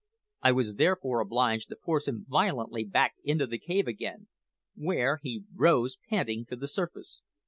[0.41, 4.29] I was therefore obliged to force him violently back into the cave again,
[4.73, 7.21] where he, rose panting to the surface.